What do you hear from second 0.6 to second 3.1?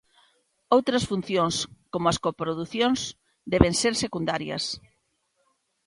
Outras funcións, como as coproducións,